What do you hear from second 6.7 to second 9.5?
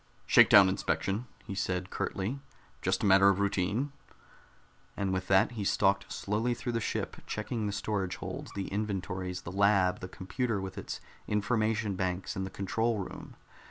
the ship, checking the storage holds, the inventories,